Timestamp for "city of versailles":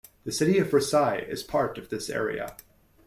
0.31-1.27